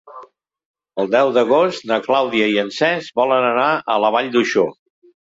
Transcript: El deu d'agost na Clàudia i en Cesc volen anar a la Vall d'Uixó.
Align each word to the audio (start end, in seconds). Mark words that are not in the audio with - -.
El 1.01 1.11
deu 1.15 1.33
d'agost 1.35 1.85
na 1.91 1.99
Clàudia 2.05 2.47
i 2.53 2.57
en 2.63 2.71
Cesc 2.79 3.21
volen 3.21 3.47
anar 3.51 3.67
a 3.97 3.99
la 4.05 4.13
Vall 4.17 4.31
d'Uixó. 4.39 4.65